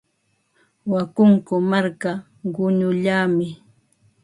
Wakunku 0.91 1.53
marka 1.69 2.11
quñullami. 2.53 3.47